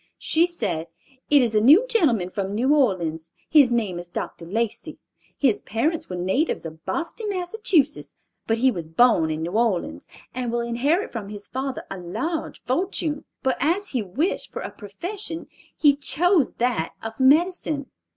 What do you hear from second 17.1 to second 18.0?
medicine.